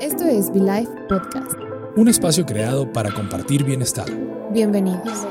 [0.00, 1.52] Esto es Be Life Podcast.
[1.94, 4.06] Un espacio creado para compartir bienestar.
[4.50, 5.26] Bienvenidos.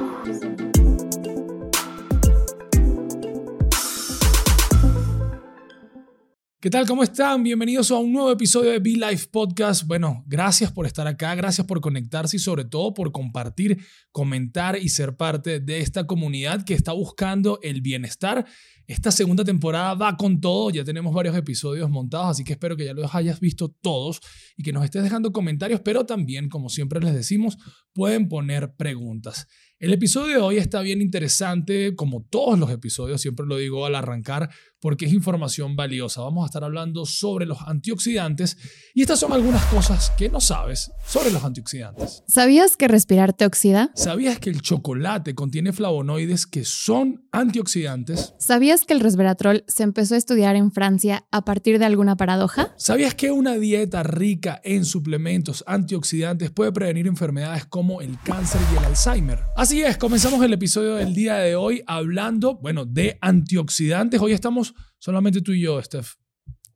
[6.61, 6.85] ¿Qué tal?
[6.85, 7.41] ¿Cómo están?
[7.41, 9.87] Bienvenidos a un nuevo episodio de Be Life Podcast.
[9.87, 13.81] Bueno, gracias por estar acá, gracias por conectarse y sobre todo por compartir,
[14.11, 18.45] comentar y ser parte de esta comunidad que está buscando el bienestar.
[18.87, 22.83] Esta segunda temporada va con todo, ya tenemos varios episodios montados, así que espero que
[22.83, 24.19] ya los hayas visto todos
[24.57, 27.57] y que nos estés dejando comentarios, pero también, como siempre les decimos,
[27.93, 29.47] pueden poner preguntas.
[29.79, 33.95] El episodio de hoy está bien interesante, como todos los episodios, siempre lo digo al
[33.95, 34.49] arrancar,
[34.81, 36.21] porque es información valiosa.
[36.21, 38.57] Vamos a estar hablando sobre los antioxidantes
[38.93, 42.23] y estas son algunas cosas que no sabes sobre los antioxidantes.
[42.27, 43.91] ¿Sabías que respirar te oxida?
[43.95, 48.33] ¿Sabías que el chocolate contiene flavonoides que son antioxidantes?
[48.37, 52.73] ¿Sabías que el resveratrol se empezó a estudiar en Francia a partir de alguna paradoja?
[52.77, 58.77] ¿Sabías que una dieta rica en suplementos antioxidantes puede prevenir enfermedades como el cáncer y
[58.77, 59.39] el Alzheimer?
[59.69, 64.19] Así es, comenzamos el episodio del día de hoy hablando, bueno, de antioxidantes.
[64.19, 66.13] Hoy estamos solamente tú y yo, Steph.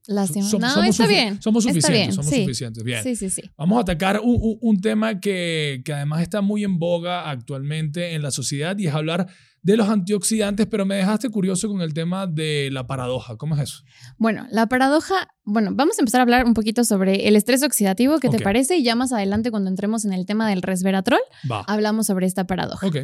[0.06, 0.46] Lástima.
[0.46, 1.42] Som- no, somos está bien.
[1.42, 2.42] Somos suficientes, bien, somos sí.
[2.44, 2.84] suficientes.
[2.84, 3.02] Bien.
[3.02, 3.42] Sí, sí, sí.
[3.58, 8.14] Vamos a atacar un, un- un tema que, que además está muy en boga actualmente
[8.14, 9.28] en la sociedad y es hablar
[9.64, 13.38] de los antioxidantes, pero me dejaste curioso con el tema de la paradoja.
[13.38, 13.84] ¿Cómo es eso?
[14.18, 18.20] Bueno, la paradoja, bueno, vamos a empezar a hablar un poquito sobre el estrés oxidativo,
[18.20, 18.78] ¿qué te parece?
[18.78, 21.64] Y ya más adelante, cuando entremos en el tema del resveratrol, Va.
[21.68, 22.86] hablamos sobre esta paradoja.
[22.86, 22.98] Ok.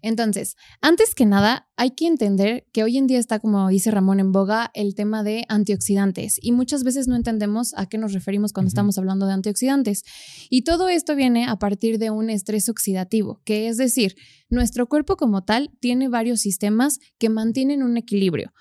[0.00, 4.18] Entonces, antes que nada, hay que entender que hoy en día está, como dice Ramón,
[4.18, 8.54] en boga el tema de antioxidantes y muchas veces no entendemos a qué nos referimos
[8.54, 10.02] cuando estamos hablando de antioxidantes.
[10.48, 14.16] Y todo esto viene a partir de un estrés oxidativo, que es decir,
[14.48, 18.52] nuestro cuerpo como tal tiene varios sistemas que mantienen un equilibrio.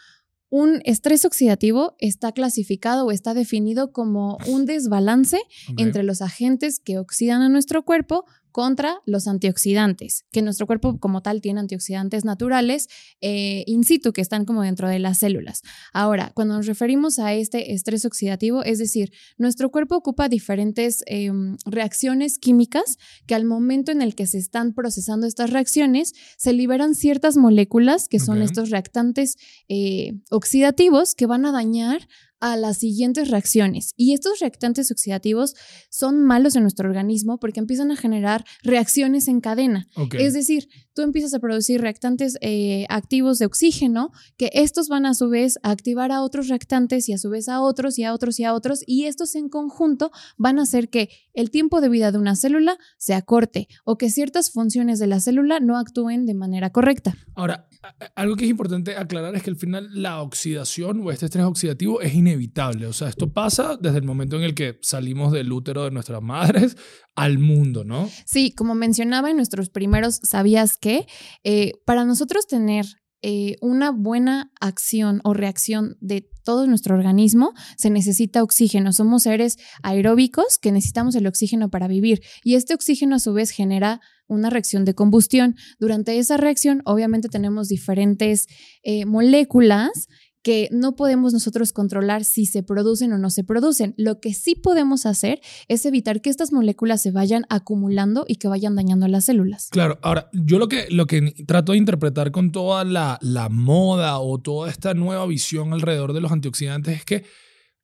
[0.49, 5.39] Un estrés oxidativo está clasificado o está definido como un desbalance
[5.77, 8.25] entre los agentes que oxidan a nuestro cuerpo
[8.55, 12.87] contra los antioxidantes, que nuestro cuerpo como tal tiene antioxidantes naturales
[13.19, 15.61] eh, in situ, que están como dentro de las células.
[15.91, 21.33] Ahora, cuando nos referimos a este estrés oxidativo, es decir, nuestro cuerpo ocupa diferentes eh,
[21.65, 22.97] reacciones químicas
[23.27, 28.07] que al momento en el que se están procesando estas reacciones, se liberan ciertas moléculas
[28.07, 29.35] que son estos reactantes
[29.67, 32.07] eh, oxidativos que van a dañar
[32.39, 33.93] a las siguientes reacciones.
[33.95, 35.55] Y estos reactantes oxidativos
[35.89, 39.87] son malos en nuestro organismo porque empiezan a generar reacciones en cadena.
[40.17, 45.13] Es decir, tú empiezas a producir reactantes eh, activos de oxígeno, que estos van a
[45.13, 48.13] su vez a activar a otros reactantes y a su vez a otros y a
[48.13, 51.89] otros y a otros, y estos en conjunto van a hacer que el tiempo de
[51.89, 56.25] vida de una célula se acorte o que ciertas funciones de la célula no actúen
[56.25, 57.15] de manera correcta.
[57.35, 57.67] Ahora,
[58.15, 62.01] algo que es importante aclarar es que al final la oxidación o este estrés oxidativo
[62.01, 62.87] es inevitable.
[62.87, 66.21] O sea, esto pasa desde el momento en el que salimos del útero de nuestras
[66.21, 66.75] madres
[67.15, 68.09] al mundo, ¿no?
[68.25, 71.07] Sí, como mencionaba en nuestros primeros, ¿sabías que
[71.43, 72.85] eh, para nosotros tener
[73.21, 78.91] eh, una buena acción o reacción de todo nuestro organismo se necesita oxígeno?
[78.91, 83.51] Somos seres aeróbicos que necesitamos el oxígeno para vivir y este oxígeno a su vez
[83.51, 85.55] genera una reacción de combustión.
[85.79, 88.47] Durante esa reacción, obviamente tenemos diferentes
[88.83, 90.07] eh, moléculas
[90.45, 93.95] que no podemos nosotros controlar si se producen o no se producen.
[93.97, 98.47] Lo que sí podemos hacer es evitar que estas moléculas se vayan acumulando y que
[98.47, 99.69] vayan dañando las células.
[99.71, 104.19] Claro, ahora, yo lo que, lo que trato de interpretar con toda la, la moda
[104.19, 107.23] o toda esta nueva visión alrededor de los antioxidantes es que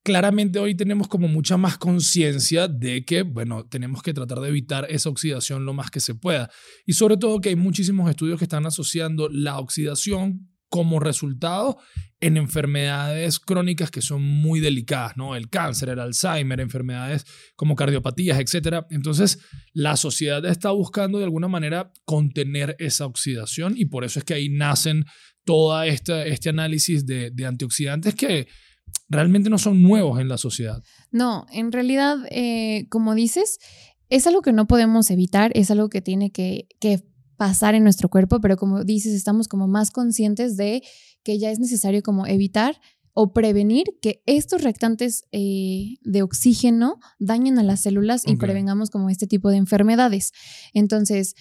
[0.04, 4.86] claramente hoy tenemos como mucha más conciencia de que, bueno, tenemos que tratar de evitar
[4.88, 6.52] esa oxidación lo más que se pueda.
[6.86, 11.80] Y sobre todo que hay muchísimos estudios que están asociando la oxidación como resultado
[12.22, 15.36] en enfermedades crónicas que son muy delicadas, ¿no?
[15.36, 18.86] El cáncer, el Alzheimer, enfermedades como cardiopatías, etc.
[18.92, 19.40] Entonces,
[19.74, 24.36] la sociedad está buscando de alguna manera contener esa oxidación y por eso es que
[24.36, 25.06] ahí nacen
[25.44, 28.48] todo este análisis de, de antioxidantes que
[29.10, 30.84] realmente no son nuevos en la sociedad.
[31.12, 33.58] No, en realidad, eh, como dices,
[34.10, 37.04] es algo que no podemos evitar, es algo que tiene que, que
[37.38, 40.84] pasar en nuestro cuerpo, pero como dices, estamos como más conscientes de
[41.24, 42.80] que ya es necesario como evitar
[43.14, 49.10] o prevenir que estos reactantes eh, de oxígeno dañen a las células y prevengamos como
[49.10, 50.32] este tipo de enfermedades.
[50.74, 51.36] Entonces,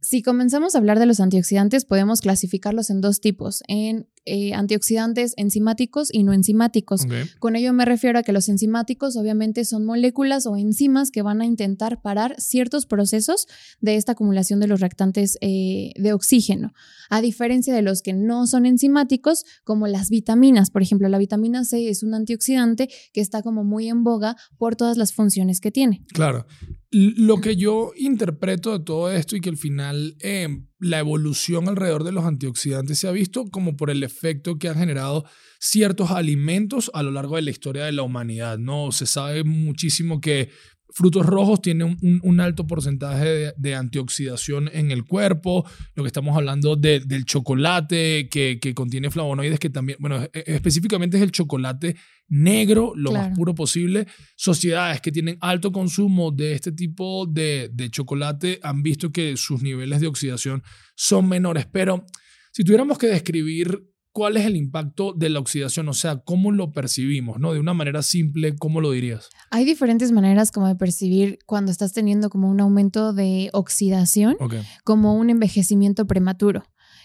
[0.00, 5.34] Si comenzamos a hablar de los antioxidantes, podemos clasificarlos en dos tipos, en eh, antioxidantes
[5.36, 7.02] enzimáticos y no enzimáticos.
[7.38, 11.40] Con ello me refiero a que los enzimáticos obviamente son moléculas o enzimas que van
[11.40, 13.46] a intentar parar ciertos procesos
[13.80, 16.72] de esta acumulación de los reactantes eh, de oxígeno,
[17.10, 20.70] a diferencia de los que no son enzimáticos, como las vitaminas.
[20.70, 24.76] Por ejemplo, la vitamina C es un antioxidante que está como muy en boga por
[24.76, 26.04] todas las funciones que tiene.
[26.12, 26.46] Claro.
[26.90, 30.48] Lo que yo interpreto de todo esto y que al final eh,
[30.78, 34.76] la evolución alrededor de los antioxidantes se ha visto como por el efecto que han
[34.76, 35.24] generado
[35.60, 38.58] ciertos alimentos a lo largo de la historia de la humanidad.
[38.58, 38.92] ¿no?
[38.92, 40.50] Se sabe muchísimo que
[40.94, 45.66] frutos rojos tienen un, alto porcentaje de, antioxidación en el cuerpo.
[45.94, 51.16] Lo que estamos hablando del chocolate que, contiene flavonoides, que también, bueno, e, e, específicamente
[51.16, 51.96] es el chocolate
[52.28, 54.06] negro, lo más puro posible.
[54.36, 59.62] Sociedades que tienen alto consumo de este tipo de, de chocolate han visto que sus
[59.62, 60.62] niveles de oxidación
[60.94, 61.66] son menores.
[61.66, 62.06] Pero
[62.52, 65.88] si tuviéramos que describir ¿cuál es el impacto de la oxidación?
[65.88, 67.38] O sea, ¿cómo lo percibimos?
[67.40, 67.52] ¿no?
[67.52, 69.28] De una manera simple, ¿cómo lo dirías?
[69.50, 74.36] Hay diferentes maneras como de percibir cuando estás teniendo como un aumento de oxidación,
[74.84, 76.62] como un envejecimiento prematuro.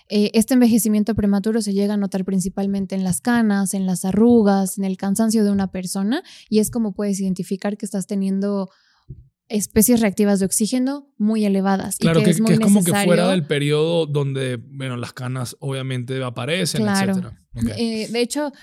[0.07, 4.77] Eh, este envejecimiento prematuro se llega a notar principalmente en las canas, en las arrugas,
[4.77, 8.69] en el cansancio de una persona y es como puedes identificar que estás teniendo
[9.50, 11.98] especies reactivas de oxígeno muy elevadas.
[11.98, 15.57] Claro, y que, es, muy es como que fuera del periodo donde, bueno, las canas
[15.60, 17.34] obviamente aparecen, claro.
[17.78, 18.54] Eh, de hecho,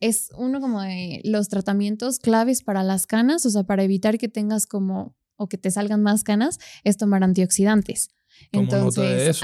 [0.00, 4.28] es uno como de los tratamientos claves para las canas, o sea, para evitar que
[4.28, 8.08] tengas como o que te salgan más canas, es tomar antioxidantes.
[8.52, 9.40] Entonces,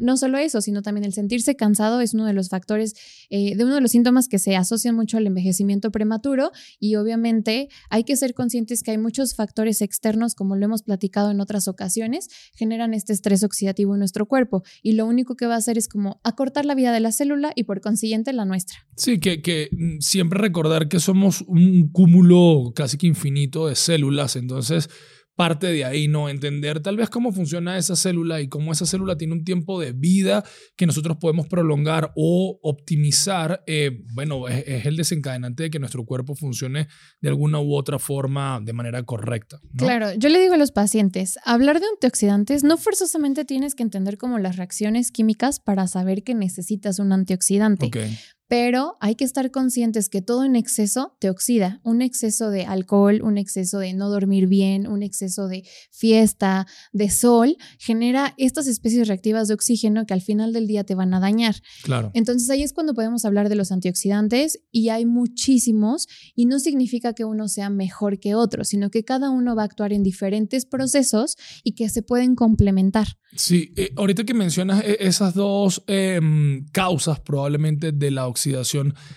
[0.00, 2.94] no, solo eso, sino también el sentirse cansado es uno de los factores,
[3.30, 7.68] eh, de uno de los síntomas que se asocian mucho al envejecimiento prematuro y obviamente
[7.90, 11.68] hay que ser conscientes que hay muchos factores externos, como lo hemos platicado en otras
[11.68, 15.78] ocasiones, generan este estrés oxidativo en nuestro cuerpo y lo único que va a hacer
[15.78, 18.86] es como acortar la vida de la célula y por consiguiente la nuestra.
[18.96, 24.36] Sí, que, que mm, siempre recordar que somos un cúmulo casi que infinito de células,
[24.36, 24.88] entonces
[25.36, 26.28] parte de ahí, ¿no?
[26.28, 29.92] Entender tal vez cómo funciona esa célula y cómo esa célula tiene un tiempo de
[29.92, 30.42] vida
[30.76, 36.34] que nosotros podemos prolongar o optimizar, eh, bueno, es, el desencadenante de que nuestro cuerpo
[36.34, 36.88] funcione
[37.20, 39.60] de alguna u otra forma de manera correcta.
[39.76, 44.16] Claro, yo le digo a los pacientes, hablar de antioxidantes no forzosamente tienes que entender
[44.16, 47.86] como las reacciones químicas para saber que necesitas un antioxidante.
[47.86, 48.16] Okay
[48.48, 51.80] pero hay que estar conscientes que todo en exceso te oxida.
[51.82, 57.10] Un exceso de alcohol, un exceso de no dormir bien, un exceso de fiesta, de
[57.10, 61.20] sol, genera estas especies reactivas de oxígeno que al final del día te van a
[61.20, 61.56] dañar.
[61.82, 62.10] Claro.
[62.14, 67.14] Entonces ahí es cuando podemos hablar de los antioxidantes y hay muchísimos y no significa
[67.14, 70.66] que uno sea mejor que otro, sino que cada uno va a actuar en diferentes
[70.66, 73.06] procesos y que se pueden complementar.
[73.34, 78.35] Sí, eh, ahorita que mencionas eh, esas dos em, causas probablemente de la oxidación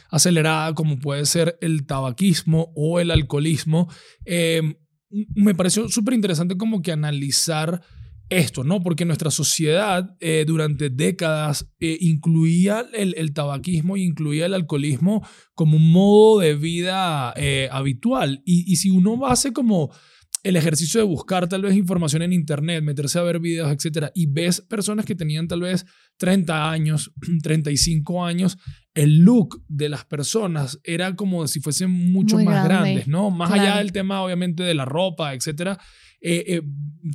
[0.10, 3.90] acelerada, como puede ser el tabaquismo o el alcoholismo,
[4.26, 4.76] em,
[5.36, 7.82] me pareció súper interesante como que analizar
[8.30, 8.82] esto, ¿no?
[8.82, 15.92] Porque nuestra sociedad eh, durante décadas incluía el, tabaquismo y incluía el alcoholismo como un
[15.92, 17.34] modo de vida
[17.72, 18.44] habitual.
[18.46, 19.90] Y, y si uno hace como
[20.44, 24.26] el ejercicio de buscar tal vez información en internet, meterse a ver videos, etcétera, y
[24.26, 25.86] ves personas que tenían tal vez
[26.18, 27.12] 30 años,
[27.44, 28.58] 35 años,
[28.94, 33.30] el look de las personas era como si fuesen mucho más grandes, ¿no?
[33.32, 35.78] Más allá del tema, obviamente, de la ropa, etcétera.
[36.22, 36.62] Eh, eh,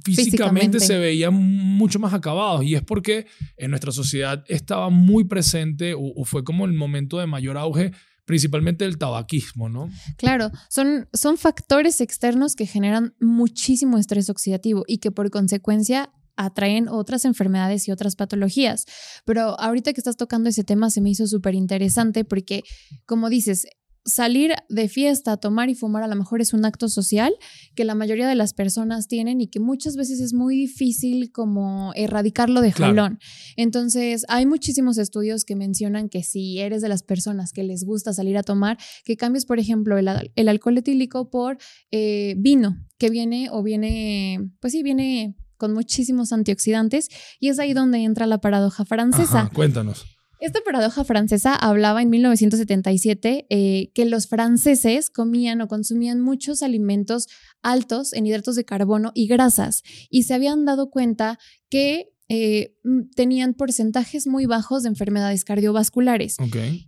[0.02, 3.26] físicamente, se veían mucho más acabados y es porque
[3.58, 7.92] en nuestra sociedad estaba muy presente o fue como el momento de mayor auge
[8.24, 9.90] principalmente el tabaquismo, ¿no?
[10.16, 16.88] Claro, son, son factores externos que generan muchísimo estrés oxidativo y que por consecuencia atraen
[16.88, 18.86] otras enfermedades y otras patologías.
[19.24, 22.62] Pero ahorita que estás tocando ese tema se me hizo súper interesante porque,
[23.06, 23.66] como dices,
[24.04, 27.34] salir de fiesta, tomar y fumar a lo mejor es un acto social
[27.74, 31.92] que la mayoría de las personas tienen y que muchas veces es muy difícil como
[31.94, 33.18] erradicarlo de jalón.
[33.56, 38.12] Entonces, hay muchísimos estudios que mencionan que si eres de las personas que les gusta
[38.12, 41.56] salir a tomar, que cambies, por ejemplo, el, alcohol etílico por
[41.90, 47.08] eh, vino, que viene o viene, pues sí, viene con muchísimos antioxidantes
[47.40, 49.50] y es ahí donde entra la paradoja francesa.
[49.54, 50.04] cuéntanos.
[50.40, 57.28] Esta paradoja francesa hablaba en 1977 eh, que los franceses comían o consumían muchos alimentos
[57.62, 61.38] altos en hidratos de carbono y grasas y se habían dado cuenta
[61.70, 66.36] que eh, mm, tenían porcentajes muy bajos de enfermedades cardiovasculares.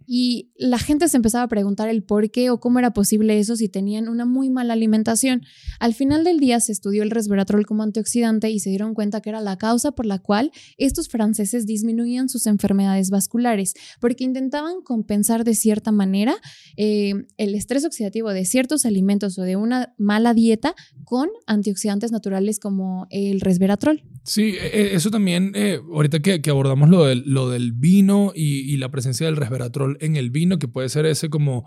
[0.07, 3.57] Y la gente se empezaba a preguntar el por qué o cómo era posible eso
[3.57, 5.43] si tenían una muy mala alimentación.
[5.79, 9.31] Al final del día se estudió el resveratrol como antioxidante y se dieron cuenta que
[9.31, 15.45] era la causa por la cual estos franceses disminuían sus enfermedades vasculares, porque intentaban compensar
[15.45, 16.37] de cierta manera
[16.77, 20.75] eh, el estrés oxidativo de ciertos alimentos o de una mala dieta
[21.05, 24.03] con antioxidantes naturales como el resveratrol.
[24.25, 28.33] Sí, e- e- eso también, eh, ahorita que, que abordamos lo del, lo del vino
[28.35, 31.59] y, y la presencia del resveratrol en el vino, que puede ser ese como,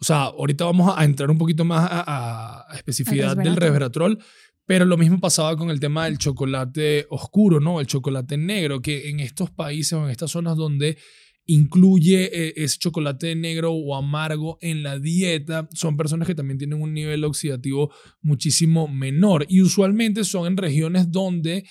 [0.00, 4.16] o sea, ahorita vamos a entrar un poquito más a, a especificidad del resveratrol.
[4.16, 4.18] resveratrol,
[4.66, 7.80] pero lo mismo pasaba con el tema del chocolate oscuro, ¿no?
[7.80, 10.98] El chocolate negro, que en estos países o en estas zonas donde
[11.46, 16.82] incluye eh, ese chocolate negro o amargo en la dieta, son personas que también tienen
[16.82, 21.64] un nivel oxidativo muchísimo menor y usualmente son en regiones donde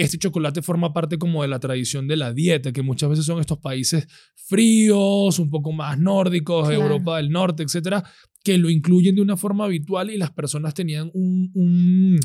[0.00, 3.40] este chocolate forma parte como de la tradición de la dieta, que muchas veces son
[3.40, 6.82] estos países fríos, un poco más nórdicos, Claro.
[6.82, 8.02] Europa del Norte, etcétera,
[8.42, 12.20] que lo incluyen de una forma habitual y las personas tenían un, un-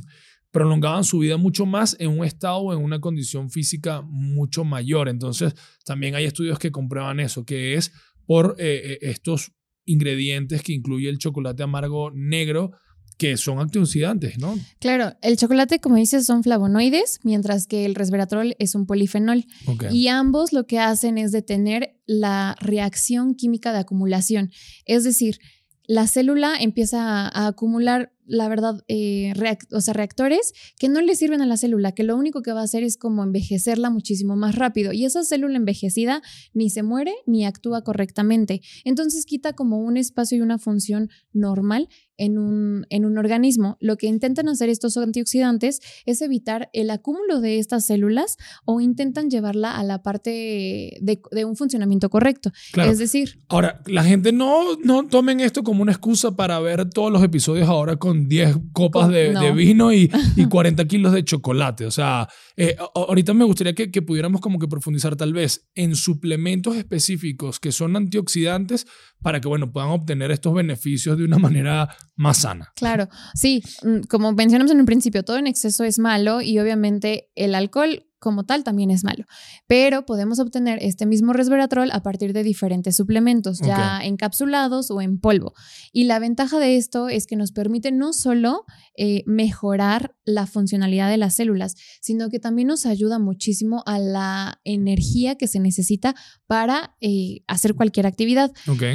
[0.51, 5.09] prolongaban su vida mucho más en un estado o en una condición física mucho mayor.
[5.09, 5.53] Entonces,
[5.85, 7.91] también hay estudios que comprueban eso, que es
[8.25, 9.51] por eh, eh, estos
[9.85, 12.71] ingredientes que incluye el chocolate amargo negro,
[13.17, 14.57] que son antioxidantes, ¿no?
[14.79, 19.45] Claro, el chocolate, como dices, son flavonoides, mientras que el resveratrol es un polifenol.
[19.91, 24.51] Y ambos lo que hacen es detener la reacción química de acumulación.
[24.85, 25.39] Es decir,
[25.87, 29.33] la célula empieza a, a acumular, la verdad, eh,
[29.71, 32.61] o sea, reactores que no le sirven a la célula, que lo único que va
[32.61, 34.93] a hacer es como envejecerla muchísimo más rápido.
[34.93, 36.21] Y esa célula envejecida
[36.53, 38.61] ni se muere ni actúa correctamente.
[38.83, 43.77] Entonces quita como un espacio y una función normal en un, en un organismo.
[43.79, 49.29] Lo que intentan hacer estos antioxidantes es evitar el acúmulo de estas células o intentan
[49.29, 52.51] llevarla a la parte de, de un funcionamiento correcto.
[52.71, 52.91] Claro.
[52.91, 57.11] Es decir, Ahora, la gente no, no tomen esto como una excusa para ver todos
[57.11, 59.41] los episodios ahora con 10 copas de, no.
[59.41, 61.85] de vino y, y 40 kilos de chocolate.
[61.85, 65.95] O sea, eh, ahorita me gustaría que, que pudiéramos como que profundizar tal vez en
[65.95, 68.87] suplementos específicos que son antioxidantes
[69.21, 72.71] para que, bueno, puedan obtener estos beneficios de una manera más sana.
[72.75, 77.29] Claro, sí, mm, como mencionamos en un principio, todo en exceso es malo y obviamente
[77.35, 79.25] el alcohol como tal también es malo,
[79.67, 85.19] pero podemos obtener este mismo resveratrol a partir de diferentes suplementos, ya encapsulados o en
[85.19, 85.53] polvo.
[85.93, 88.65] Y la ventaja de esto es que nos permite no solo
[88.97, 94.59] eh, mejorar la funcionalidad de las células, sino que también nos ayuda muchísimo a la
[94.63, 96.15] energía que se necesita
[96.47, 98.51] para eh, hacer cualquier actividad.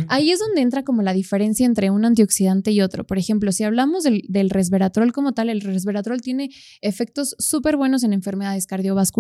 [0.09, 3.07] Ahí es donde entra como la diferencia entre un antioxidante y otro.
[3.07, 8.03] Por ejemplo, si hablamos del, del resveratrol como tal, el resveratrol tiene efectos súper buenos
[8.03, 9.20] en enfermedades cardiovasculares,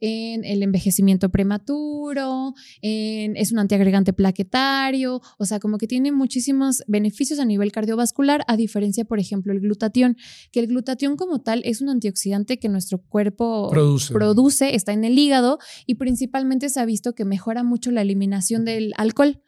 [0.00, 6.82] en el envejecimiento prematuro, en- es un antiagregante plaquetario, o sea, como que tiene muchísimos
[6.86, 10.16] beneficios a nivel cardiovascular, a diferencia, por ejemplo, el glutatión,
[10.52, 14.12] que el glutatión como tal es un antioxidante que nuestro cuerpo Produce.
[14.12, 18.64] produce, está en el hígado y principalmente se ha visto que mejora mucho la eliminación
[18.64, 19.42] del alcohol.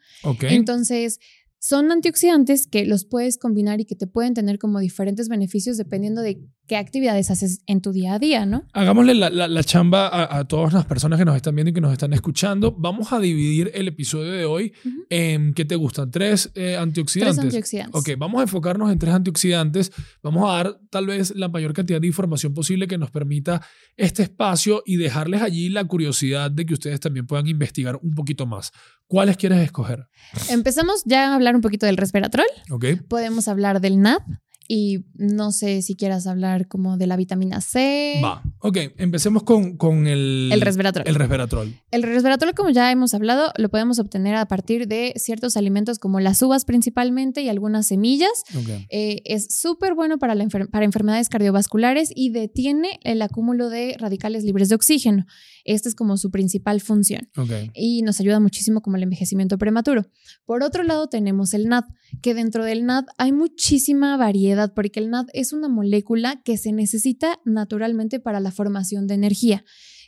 [0.49, 1.19] Entonces,
[1.59, 6.21] son antioxidantes que los puedes combinar y que te pueden tener como diferentes beneficios dependiendo
[6.21, 8.63] de qué actividades haces en tu día a día, ¿no?
[8.73, 11.73] Hagámosle la, la- la chamba a, a todas las personas que nos están viendo y
[11.73, 12.71] que nos están escuchando.
[12.77, 14.95] Vamos a dividir el episodio de hoy Ujú.
[15.09, 16.09] en, ¿qué te gustan?
[16.11, 17.35] Tres eh, antioxidantes.
[17.37, 17.99] Tres antioxidantes.
[17.99, 19.91] Ok, vamos a enfocarnos en tres antioxidantes.
[20.21, 23.61] Vamos a dar tal vez la mayor cantidad de información posible que nos permita
[23.97, 28.45] este espacio y dejarles allí la curiosidad de que ustedes también puedan investigar un poquito
[28.45, 28.71] más.
[29.07, 30.07] ¿Cuáles quieres escoger?
[30.49, 32.45] Empezamos ya a hablar un poquito del resveratrol.
[32.71, 32.85] Ok.
[33.07, 34.19] Podemos hablar del NAD
[34.67, 38.19] y no sé si quieras hablar como de la vitamina C.
[38.23, 38.41] Va.
[38.59, 41.03] Ok, empecemos con, con el, El resveratrol.
[41.07, 41.73] El resveratrol.
[41.91, 46.19] El resveratrol, como ya hemos hablado, lo podemos obtener a partir de ciertos alimentos como
[46.19, 48.43] las uvas principalmente y algunas semillas.
[48.89, 53.95] Eh, es súper bueno para, la enfer- para enfermedades cardiovasculares y detiene el acúmulo de
[53.99, 55.25] radicales libres de oxígeno.
[55.65, 57.29] Esta es como su principal función
[57.73, 60.05] y nos ayuda muchísimo como el envejecimiento prematuro.
[60.45, 61.85] Por otro lado tenemos el NAD,
[62.21, 66.71] que dentro del NAD hay muchísima variedad porque el NAD es una molécula que se
[66.71, 69.63] necesita naturalmente para la formación de energía.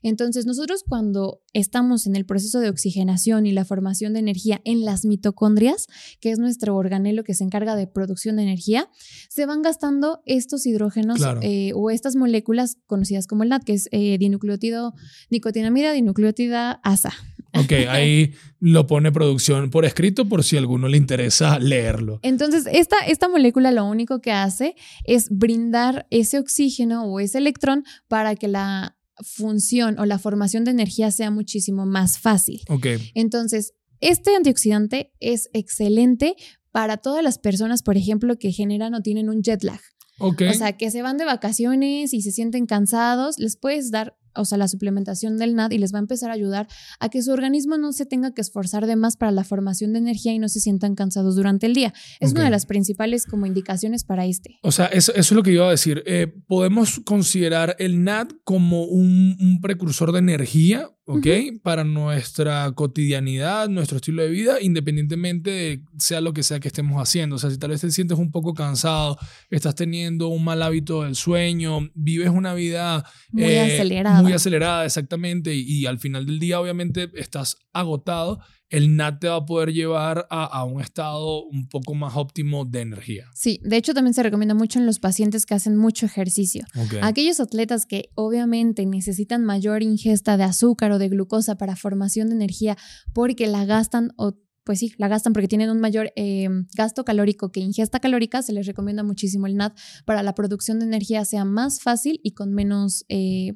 [0.07, 4.85] Entonces nosotros cuando estamos en el proceso de oxigenación y la formación de energía en
[4.85, 5.88] las mitocondrias,
[6.19, 8.88] que es nuestro organelo que se encarga de producción de energía,
[9.29, 11.39] se van gastando estos hidrógenos Claro.
[11.41, 14.93] eh, o estas moléculas conocidas como el NAD, que es eh, dinucleótido,
[15.31, 17.12] nicotinamida, dinucleótida asa.
[17.55, 22.19] Ok, ahí lo pone producción por escrito por si a alguno le interesa leerlo.
[22.21, 27.85] Entonces, esta, esta molécula lo único que hace es brindar ese oxígeno o ese electrón
[28.07, 32.62] para que la función o la formación de energía sea muchísimo más fácil.
[32.69, 32.88] Ok.
[33.13, 36.36] Entonces, este antioxidante es excelente
[36.72, 39.79] para todas las personas, por ejemplo, que generan o tienen un jet lag.
[40.19, 40.43] Ok.
[40.50, 44.46] O sea, que se van de vacaciones y se sienten cansados, les puedes dar, o
[44.46, 46.68] sea, la suplementación del NAD y les va a empezar a ayudar
[47.00, 50.00] a que su organismo no se tenga que esforzar de más para la formación de
[50.00, 51.94] energía y no se sientan cansados durante el día.
[52.20, 54.60] Es una de las principales como indicaciones para este.
[54.62, 56.04] O sea, eso, eso es lo que iba a decir.
[56.06, 61.27] Eh, Podemos considerar el NAD como un, un precursor de energía, ¿ok?
[61.62, 67.01] Para nuestra cotidianidad, nuestro estilo de vida, independientemente de sea lo que sea que estemos
[67.01, 67.35] haciendo.
[67.35, 69.17] O sea, si tal vez te sientes un poco cansado,
[69.50, 74.21] estás teniendo un mal hábito del sueño, vives una vida Muy eh, acelerada.
[74.24, 75.53] Muy acelerada, exactamente.
[75.53, 78.39] Y, y al final del día, obviamente, estás agotado.
[78.69, 82.65] El NAD te va a poder llevar a, a un estado un poco más óptimo
[82.65, 83.29] de energía.
[83.34, 86.65] Sí, de hecho también se recomienda mucho en los pacientes que hacen mucho ejercicio.
[87.01, 92.36] Aquellos atletas que obviamente necesitan mayor ingesta de azúcar o de glucosa para formación de
[92.36, 92.77] energía
[93.13, 94.34] porque la gastan o
[94.65, 98.51] pues sí, la gastan porque tienen un mayor eh, gasto calórico que ingesta calórica, se
[98.51, 99.74] les recomienda muchísimo el NAD
[100.05, 103.53] para la producción de energía sea más fácil y con menos, eh,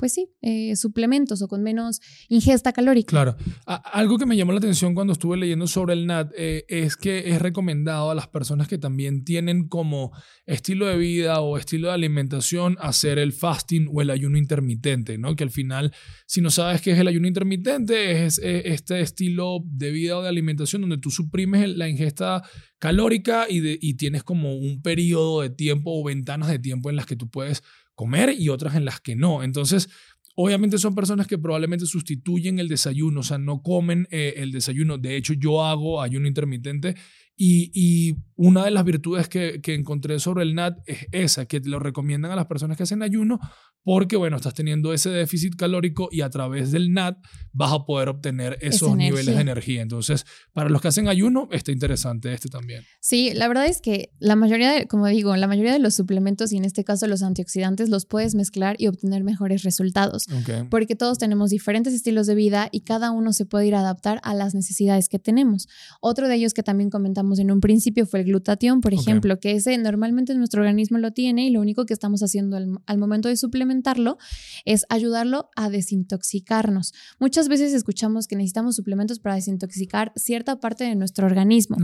[0.00, 3.10] pues sí, eh, suplementos o con menos ingesta calórica.
[3.10, 3.36] Claro.
[3.66, 7.28] Algo que me llamó la atención cuando estuve leyendo sobre el NAD eh, es que
[7.30, 10.10] es recomendado a las personas que también tienen como
[10.46, 15.36] estilo de vida o estilo de alimentación hacer el fasting o el ayuno intermitente, ¿no?
[15.36, 15.92] Que al final,
[16.26, 20.30] si no sabes qué es el ayuno intermitente, es, este estilo de vida o de
[20.30, 22.42] alimentación donde tú suprimes la ingesta
[22.78, 26.96] calórica y, de- y tienes como un periodo de tiempo o ventanas de tiempo en
[26.96, 27.62] las que tú puedes
[28.00, 29.42] comer y otras en las que no.
[29.42, 29.90] Entonces,
[30.36, 34.96] Obviamente son personas que probablemente sustituyen el desayuno, o sea, no comen eh, el desayuno.
[34.96, 36.94] De hecho, yo hago ayuno intermitente
[37.36, 41.60] y, y una de las virtudes que, que encontré sobre el NAT es esa, que
[41.60, 43.38] lo recomiendan a las personas que hacen ayuno
[43.82, 47.18] porque, bueno, estás teniendo ese déficit calórico y a través del NAT
[47.52, 49.82] vas a poder obtener esos niveles de energía.
[49.82, 52.84] Entonces, para los que hacen ayuno, está interesante este también.
[53.00, 56.52] Sí, la verdad es que la mayoría, de, como digo, la mayoría de los suplementos
[56.52, 60.26] y en este caso los antioxidantes los puedes mezclar y obtener mejores resultados.
[60.68, 64.20] Porque todos tenemos diferentes estilos de vida y cada uno se puede ir a adaptar
[64.22, 65.68] a las necesidades que tenemos.
[66.00, 69.52] Otro de ellos que también comentamos en un principio fue el glutatión, por ejemplo, que
[69.52, 73.28] ese normalmente nuestro organismo lo tiene y lo único que estamos haciendo al, al momento
[73.28, 73.36] de
[73.70, 74.18] suplementarlo
[74.64, 76.92] es ayudarlo a desintoxicarnos.
[77.18, 81.76] Muchas veces escuchamos que necesitamos suplementos para desintoxicar cierta parte de nuestro organismo.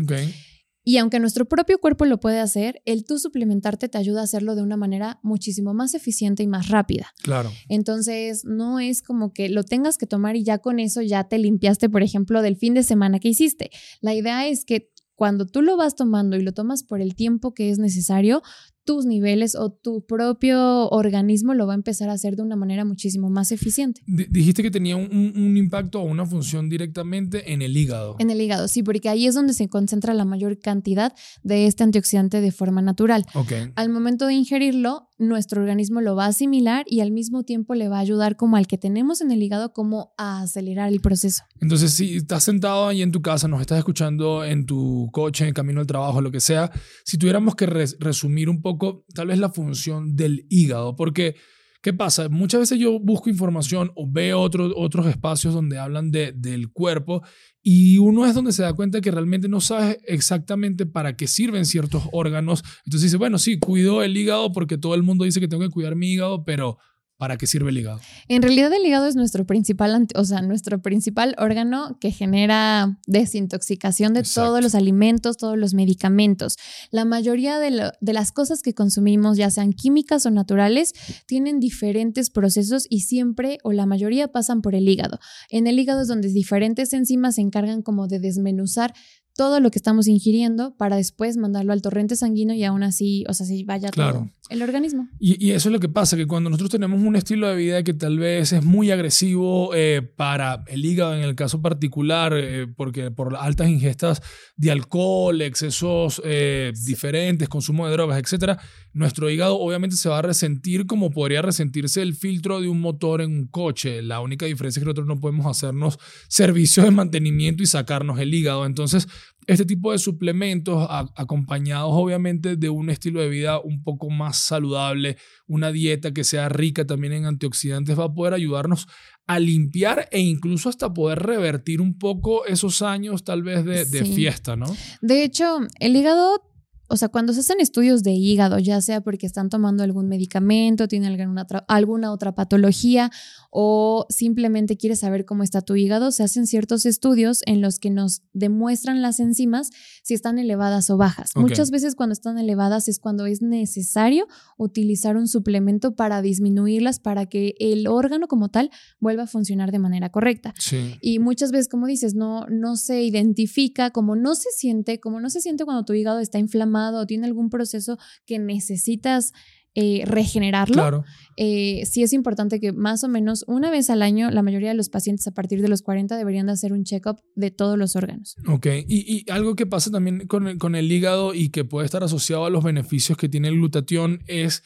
[0.89, 4.55] Y aunque nuestro propio cuerpo lo puede hacer, el tú suplementarte te ayuda a hacerlo
[4.55, 7.13] de una manera muchísimo más eficiente y más rápida.
[7.25, 7.51] Claro.
[7.69, 11.39] Entonces, no es como que lo tengas que tomar y ya con eso ya te
[11.39, 13.71] limpiaste, por ejemplo, del fin de semana que hiciste.
[14.01, 17.53] La idea es que cuando tú lo vas tomando y lo tomas por el tiempo
[17.53, 18.43] que es necesario,
[18.87, 22.85] tus niveles o tu propio organismo lo va a empezar a hacer de una manera
[22.87, 24.01] muchísimo más eficiente.
[24.07, 28.17] D- dijiste que tenía un, un- impacto o una función directamente en el hígado.
[28.19, 31.83] En el hígado, sí, porque ahí es donde se concentra la mayor cantidad de este
[31.85, 33.27] antioxidante de forma natural.
[33.35, 33.53] Ok.
[33.75, 37.89] Al momento de ingerirlo, nuestro organismo lo va a asimilar y al mismo tiempo le
[37.89, 41.43] va a ayudar como al que tenemos en el hígado como a acelerar el proceso.
[41.61, 45.55] Entonces, si estás sentado ahí en tu casa, nos estás escuchando en tu coche, en
[45.55, 46.71] camino al trabajo, lo que sea,
[47.05, 51.35] si tuviéramos que res- resumir un poco, tal vez la función del hígado, porque,
[51.83, 52.29] ¿qué pasa?
[52.29, 57.23] Muchas veces yo busco información o veo otros espacios donde hablan de, del cuerpo
[57.69, 61.67] y uno es donde se da cuenta que realmente no sabes exactamente para qué sirven
[61.67, 62.63] ciertos órganos.
[62.85, 65.71] Entonces dice, bueno, sí, cuido el hígado porque todo el mundo dice que tengo que
[65.71, 66.79] cuidar mi hígado, pero
[67.19, 68.01] ¿para qué sirve el hígado?
[68.29, 74.15] En realidad el hígado es nuestro principal, o sea, nuestro principal órgano que genera desintoxicación
[74.15, 74.49] de Exacto.
[74.51, 76.57] todos los alimentos, todos los medicamentos.
[76.91, 80.93] La mayoría de, lo- de las cosas que consumimos, ya sean químicas o naturales,
[81.27, 85.19] tienen diferentes procesos y siempre o la mayoría pasan por el hígado.
[85.51, 88.95] En el hígado es donde diferentes enzimas se encargan como de desmenuzar
[89.35, 93.35] todo lo que estamos ingiriendo para después mandarlo al torrente sanguíneo y aún así, o
[93.35, 94.13] sea, si vaya Claro.
[94.21, 95.09] todo el organismo.
[95.19, 97.83] Y, y eso es lo que pasa, que cuando nosotros tenemos un estilo de vida
[97.83, 102.67] que tal vez es muy agresivo eh, para el hígado en el caso particular, eh,
[102.67, 104.23] porque por altas ingestas
[104.57, 108.59] de alcohol, excesos eh, diferentes, consumo de drogas, etcétera,
[108.93, 113.21] nuestro hígado obviamente se va a resentir como podría resentirse el filtro de un motor
[113.21, 114.01] en un coche.
[114.03, 118.33] La única diferencia es que nosotros no podemos hacernos servicios de mantenimiento y sacarnos el
[118.33, 118.65] hígado.
[118.65, 119.09] Entonces,
[119.47, 124.37] este tipo de suplementos, a- acompañados obviamente de un estilo de vida un poco más
[124.39, 128.89] saludable, una dieta que sea rica también en antioxidantes, va a poder ayudarnos
[129.27, 134.57] a limpiar e incluso hasta poder revertir un poco esos años tal vez de, fiesta,
[134.57, 134.67] ¿no?
[135.01, 136.41] De hecho, el hígado
[136.89, 140.89] o sea, cuando se hacen estudios de hígado, ya sea porque están tomando algún medicamento,
[140.89, 143.11] tienen alguna otra, alguna otra patología
[143.51, 147.91] o simplemente quieres saber cómo está tu hígado, se hacen ciertos estudios en los que
[147.91, 149.71] nos demuestran las enzimas
[150.03, 151.31] si están elevadas o bajas.
[151.35, 157.27] Muchas veces cuando están elevadas es cuando es necesario utilizar un suplemento para disminuirlas, para
[157.27, 158.71] que el órgano como tal
[159.01, 160.55] vuelva a funcionar de manera correcta.
[161.01, 165.31] Y muchas veces, como dices, no, no se identifica, como no se siente, como no
[165.31, 169.33] se siente cuando tu hígado está inflamado o tiene algún proceso que necesitas
[169.79, 171.05] eh, regenerarlo, claro.
[171.37, 174.75] Eh, sí es importante que más o menos una vez al año la mayoría de
[174.75, 177.95] los pacientes a partir de los 40 deberían de hacer un check-up de todos los
[177.95, 178.37] órganos.
[178.49, 182.03] Ok, y, algo que pasa también con el, con el hígado y que puede estar
[182.03, 184.63] asociado a los beneficios que tiene el glutatión es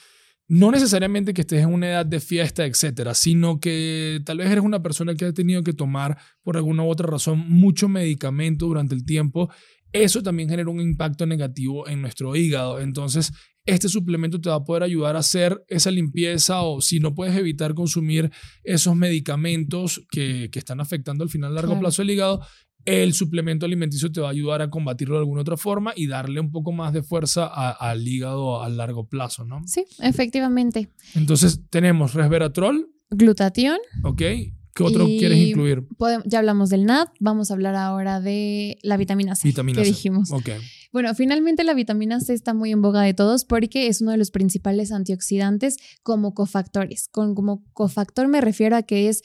[0.50, 4.64] no necesariamente que estés en una edad de fiesta, etcétera, sino que tal vez eres
[4.64, 8.96] una persona que ha tenido que tomar por alguna u otra razón mucho medicamento durante
[8.96, 9.48] el tiempo.
[9.92, 12.80] Eso también genera un impacto negativo en nuestro hígado.
[12.80, 13.32] Entonces,
[13.66, 17.36] este suplemento te va a poder ayudar a hacer esa limpieza o si no puedes
[17.36, 18.30] evitar consumir
[18.64, 22.40] esos medicamentos que, que están afectando al final a largo plazo el hígado,
[22.84, 26.40] el suplemento alimenticio te va a ayudar a combatirlo de alguna otra forma y darle
[26.40, 29.62] un poco más de fuerza al hígado a largo plazo, ¿no?
[29.66, 30.90] Sí, efectivamente.
[31.14, 32.88] Entonces tenemos resveratrol.
[33.10, 33.78] Glutatión.
[34.02, 34.22] Ok.
[34.74, 35.84] ¿Qué otro quieres incluir?
[36.24, 39.48] ya hablamos del NAD, vamos a hablar ahora de la vitamina C.
[39.48, 40.30] Vitamina que dijimos.
[40.30, 40.50] Ok.
[40.92, 44.16] Bueno, finalmente la vitamina C está muy en boga de todos porque es uno de
[44.16, 47.08] los principales antioxidantes como cofactores.
[47.08, 49.22] Con, como cofactor me refiero a que es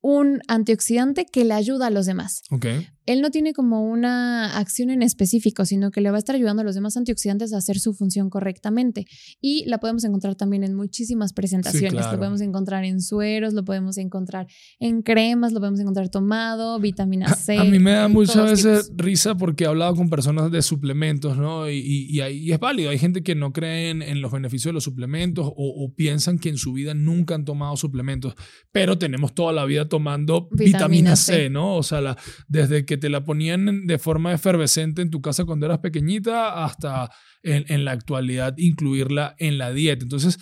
[0.00, 2.42] un antioxidante que le ayuda a los demás.
[2.50, 6.36] Okay él no tiene como una acción en específico, sino que le va a estar
[6.36, 9.06] ayudando a los demás antioxidantes a hacer su función correctamente.
[9.40, 12.06] Y la podemos encontrar también en muchísimas presentaciones.
[12.10, 14.46] Lo podemos encontrar en sueros, lo podemos encontrar
[14.78, 17.58] en cremas, lo podemos encontrar tomado, vitamina C.
[17.58, 21.70] A, mí me da muchas veces risa porque he hablado con personas de suplementos, ¿no?
[21.70, 22.90] Y, y, es válido.
[22.90, 26.56] Hay gente que no cree en, los beneficios de los suplementos o, piensan que en
[26.56, 28.34] su vida nunca han tomado suplementos,
[28.70, 31.76] pero tenemos toda la vida tomando vitamina, C, ¿no?
[31.76, 32.16] O sea, la,
[32.48, 37.10] desde que te la ponían de forma efervescente en tu casa cuando eras pequeñita hasta
[37.42, 40.04] en, la actualidad incluirla en la dieta.
[40.04, 40.38] Entonces,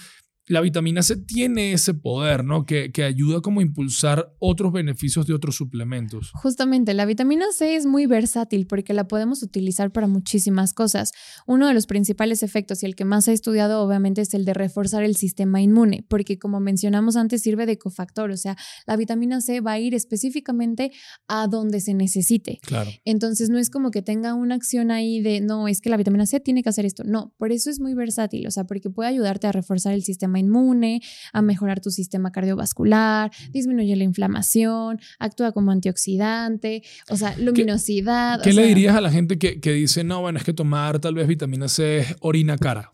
[0.49, 2.65] la vitamina C tiene ese poder, ¿no?
[2.65, 6.31] Que, que, ayuda como a impulsar otros beneficios de otros suplementos.
[6.35, 11.13] Justamente, la vitamina C es muy versátil porque la podemos utilizar para muchísimas cosas.
[11.47, 14.55] Uno de los principales efectos y el que más he estudiado obviamente es el de
[14.55, 18.57] reforzar el sistema inmune, porque como mencionamos antes sirve de cofactor, o sea,
[18.87, 20.93] la vitamina C va a ir específicamente
[21.29, 22.59] a donde se necesite.
[22.63, 22.91] Claro.
[23.05, 26.27] Entonces no es como que tenga una acción ahí de, no, es que la vitamina
[26.27, 27.05] C tiene que hacer esto.
[27.05, 30.38] No, por eso es muy versátil, o sea, porque puede ayudarte a reforzar el sistema
[30.38, 38.40] inmune, a mejorar tu sistema cardiovascular, disminuye la inflamación, actúa como antioxidante, o sea, luminosidad.
[38.42, 41.14] ¿Qué, le dirías a la gente que, que, dice, no, bueno, es que tomar tal
[41.14, 42.90] vez vitamina C es orina cara?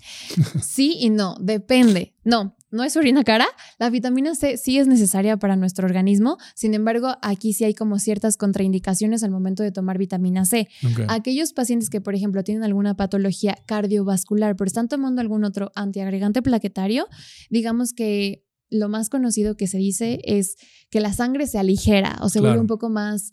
[0.61, 2.14] Sí y no, depende.
[2.25, 3.47] No, no es orina cara.
[3.79, 6.39] La vitamina C sí es necesaria para nuestro organismo.
[6.55, 10.69] Sin embargo, aquí sí hay como ciertas contraindicaciones al momento de tomar vitamina C.
[11.09, 16.43] Aquellos pacientes que, por ejemplo, tienen alguna patología cardiovascular, pero están tomando algún otro antiagregante
[16.43, 17.07] plaquetario,
[17.51, 20.57] digamos que lo más conocido que se dice es
[20.91, 23.33] que la sangre se aligera o se vuelve un poco más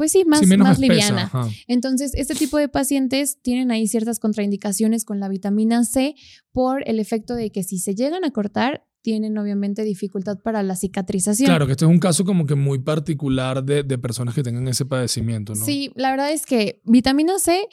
[0.00, 1.30] pues sí, más, más liviana.
[1.66, 6.14] Entonces, este tipo de pacientes tienen ahí ciertas contraindicaciones con la vitamina C
[6.52, 10.74] por el efecto de que si se llegan a cortar, tienen obviamente dificultad para la
[10.74, 11.48] cicatrización.
[11.48, 14.86] Claro, que este es un caso como que muy particular de, personas que tengan ese
[14.86, 15.66] padecimiento, ¿no?
[15.66, 17.68] Sí, la verdad es que vitamina C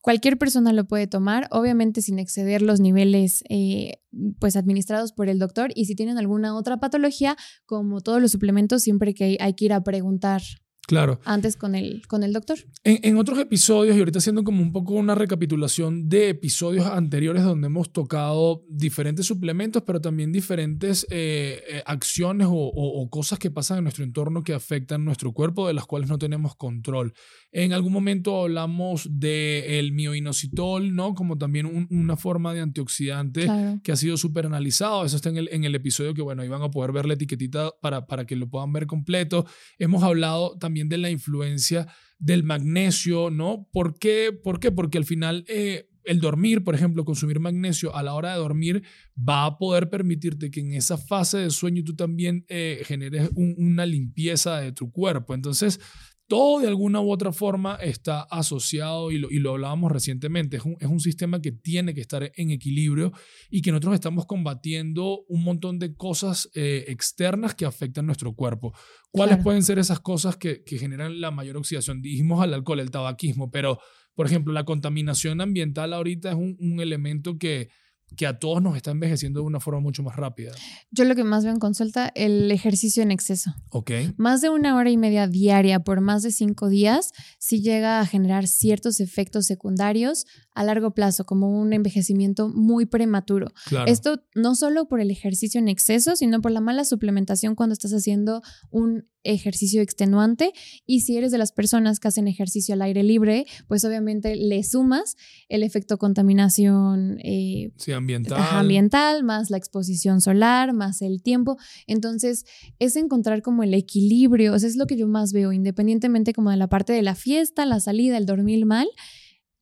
[0.00, 4.00] Cualquier persona lo puede tomar, obviamente sin exceder los niveles eh,
[4.38, 8.82] pues administrados por el doctor y si tienen alguna otra patología, como todos los suplementos,
[8.82, 10.40] siempre que hay que ir a preguntar
[10.88, 11.20] Claro.
[11.26, 12.56] Antes con el, con el doctor.
[12.82, 17.66] En, otros episodios, y ahorita haciendo como un poco una recapitulación de episodios anteriores donde
[17.66, 23.84] hemos tocado diferentes suplementos, pero también diferentes eh, eh, acciones o, cosas que pasan en
[23.84, 27.12] nuestro entorno que afectan nuestro cuerpo, de las cuales no tenemos control.
[27.52, 31.14] En algún momento hablamos del mioinositol, ¿no?
[31.14, 33.46] Como también una forma de antioxidante
[33.82, 35.04] que ha sido súper analizado.
[35.04, 37.12] Eso está en el, en el episodio que, bueno, ahí van a poder ver la
[37.12, 39.44] etiquetita para, para que lo puedan ver completo.
[39.78, 41.88] Hemos hablado también de la influencia
[42.18, 43.68] del magnesio, ¿no?
[43.72, 44.32] ¿Por qué?
[44.32, 44.70] ¿Por qué?
[44.70, 48.82] Porque al final eh, el dormir, por ejemplo, consumir magnesio a la hora de dormir
[49.16, 53.84] va a poder permitirte que en esa fase de sueño tú también eh, generes una
[53.86, 55.34] limpieza de tu cuerpo.
[55.34, 55.80] Entonces,
[56.28, 60.58] todo de alguna u otra forma está asociado y lo, y lo hablábamos recientemente.
[60.58, 63.12] Es un, es un, sistema que tiene que estar en equilibrio
[63.50, 68.74] y que nosotros estamos combatiendo un montón de cosas eh, externas que afectan nuestro cuerpo.
[69.10, 72.02] ¿Cuáles pueden ser esas cosas que, que, generan la mayor oxidación?
[72.02, 73.78] Dijimos al alcohol, el tabaquismo, pero
[74.14, 77.70] Por ejemplo, la contaminación ambiental ahorita es un, un elemento que
[78.16, 80.52] que a todos nos está envejeciendo de una forma mucho más rápida.
[80.90, 83.54] Yo lo que más veo en consulta, el ejercicio en exceso.
[83.70, 83.90] Ok.
[84.16, 88.06] Más de una hora y media diaria por más de cinco días sí llega a
[88.06, 93.52] generar ciertos efectos secundarios a largo plazo, como un envejecimiento muy prematuro.
[93.86, 97.92] Esto no solo por el ejercicio en exceso, sino por la mala suplementación cuando estás
[97.92, 100.52] haciendo un ejercicio extenuante
[100.86, 104.62] y si eres de las personas que hacen ejercicio al aire libre, pues obviamente le
[104.62, 105.16] sumas
[105.48, 108.42] el efecto contaminación eh, ambiental.
[108.50, 111.56] ambiental, más la exposición solar, más el tiempo.
[111.86, 112.44] Entonces
[112.78, 116.56] es encontrar como el equilibrio, eso es lo que yo más veo, independientemente como de
[116.56, 118.88] la parte de la fiesta, la salida, el dormir mal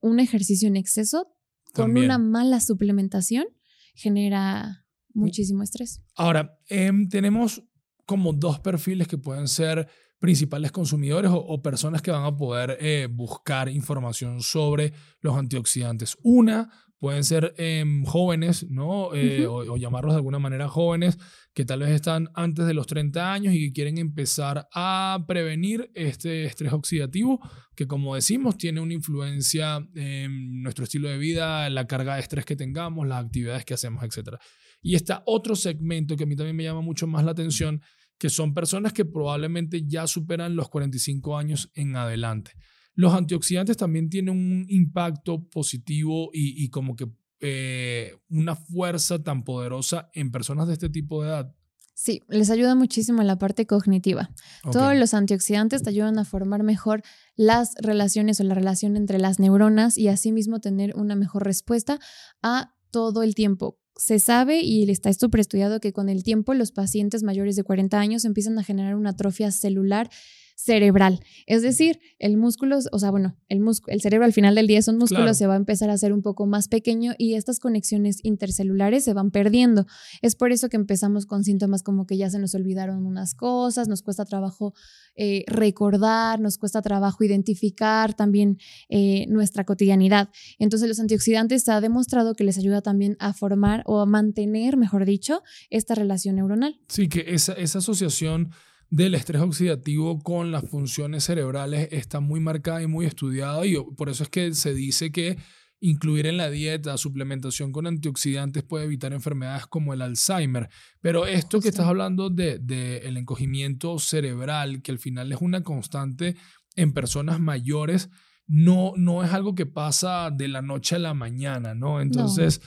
[0.01, 1.33] un ejercicio en exceso
[1.73, 3.47] con una mala suplementación
[3.95, 6.01] genera muchísimo estrés.
[6.14, 7.62] Ahora, em, tenemos
[8.07, 9.88] como dos perfiles que pueden ser
[10.19, 16.16] principales consumidores o, personas que van a poder eh, buscar información sobre los antioxidantes.
[16.23, 19.14] Una, pueden ser em, jóvenes, ¿no?
[19.14, 21.19] Eh, o, llamarlos de alguna manera jóvenes,
[21.53, 25.90] que tal vez están antes de los 30 años y que quieren empezar a prevenir
[25.95, 27.40] este estrés oxidativo,
[27.75, 32.47] que como decimos, tiene una influencia en nuestro estilo de vida, la carga de estrés
[32.47, 34.37] que tengamos, las actividades que hacemos, etc.
[34.81, 37.83] Y está otro segmento que a mí también me llama mucho más la atención,
[38.19, 42.53] que son personas que probablemente ya superan los 45 años en adelante.
[42.95, 47.07] Los antioxidantes también tienen un impacto positivo y, como que
[47.41, 51.55] eh, una fuerza tan poderosa en personas de este tipo de edad.
[51.99, 54.31] Sí, les ayuda muchísimo en la parte cognitiva.
[54.71, 57.03] Todos los antioxidantes te ayudan a formar mejor
[57.37, 61.99] las relaciones o la relación entre las neuronas y asimismo tener una mejor respuesta
[62.43, 63.79] a todo el tiempo.
[63.97, 65.09] Se sabe y está
[65.41, 69.11] estudiado que con el tiempo los pacientes mayores de 40 años empiezan a generar una
[69.11, 70.11] atrofia celular
[70.57, 71.21] cerebral.
[71.47, 74.88] Es decir, el músculo, o sea, bueno, el, el cerebro al final del día es
[74.88, 78.21] un músculo, se va a empezar a hacer un poco más pequeño y estas conexiones
[78.25, 79.87] intercelulares se van perdiendo.
[80.23, 83.87] Es por eso que empezamos con síntomas como que ya se nos olvidaron unas cosas,
[83.87, 84.73] nos cuesta trabajo
[85.14, 90.31] eh, recordar, nos cuesta trabajo identificar también eh, nuestra cotidianidad.
[90.59, 94.79] Entonces los antioxidantes se ha demostrado que les ayuda también a formar o a mantener,
[94.79, 96.81] mejor dicho, esta relación neuronal.
[96.88, 98.53] Sí, que esa, esa asociación
[98.90, 104.09] del estrés oxidativo con las funciones cerebrales está muy marcada y muy estudiada y por
[104.09, 105.37] eso es que se dice que
[105.81, 110.68] incluir en la dieta suplementación con antioxidantes puede evitar enfermedades como el Alzheimer.
[111.01, 115.62] Pero esto que estás hablando del de, el encogimiento cerebral, que al final es una
[115.62, 116.37] constante
[116.77, 118.11] en personas mayores,
[118.46, 122.01] no, no es algo que pasa de la noche a la mañana, ¿no?
[122.01, 122.61] Entonces,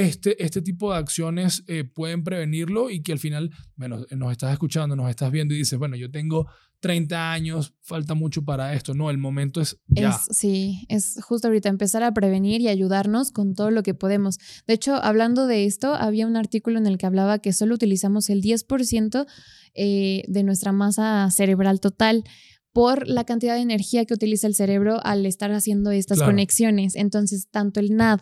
[0.00, 4.52] este, este tipo de acciones eh, pueden prevenirlo y que al final, bueno, nos estás
[4.52, 6.46] escuchando, nos estás viendo y dices, bueno, yo tengo
[6.80, 8.94] 30 años, falta mucho para esto.
[8.94, 10.18] No, el momento es ya.
[10.30, 14.38] sí, es justo ahorita empezar a prevenir y ayudarnos con todo lo que podemos.
[14.66, 18.30] De hecho, hablando de esto, había un artículo en el que hablaba que solo utilizamos
[18.30, 19.26] el 10%
[19.74, 22.24] eh, de nuestra masa cerebral total
[22.72, 26.94] por la cantidad de energía que utiliza el cerebro al estar haciendo estas conexiones.
[26.94, 28.20] Entonces, tanto el NAD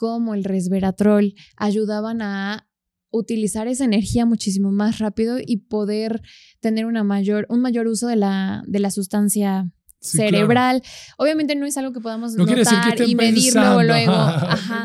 [0.00, 2.66] como el resveratrol ayudaban a
[3.10, 6.22] utilizar esa energía muchísimo más rápido y poder
[6.60, 10.82] tener una mayor, un mayor uso de la, de la sustancia cerebral.
[11.18, 14.12] Obviamente no es algo que podamos no notar y medir luego, luego.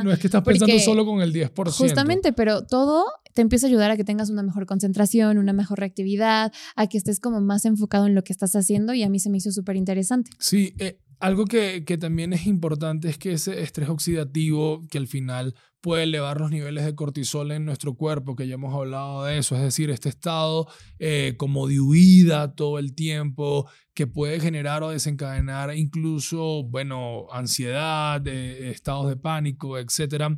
[0.03, 1.71] no es que estás pensando solo con el 10%.
[1.71, 5.79] Justamente, pero todo te empieza a ayudar a que tengas una mejor concentración, una mejor
[5.79, 9.19] reactividad, a que estés como más enfocado en lo que estás haciendo y a mí
[9.19, 10.31] se me hizo súper interesante.
[10.39, 15.55] Sí, eh, algo que, también es importante es que ese estrés oxidativo, que al final
[15.81, 19.55] puede elevar los niveles de cortisol en nuestro cuerpo, que ya hemos hablado de eso,
[19.55, 20.67] es decir, este estado
[20.99, 28.25] eh, como de huida todo el tiempo, que puede generar o desencadenar incluso, bueno, ansiedad,
[28.27, 30.37] eh, estados de pánico, etcétera